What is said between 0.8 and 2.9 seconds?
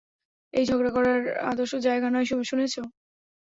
করার আদর্শ জায়গা নয়, শুনেছো?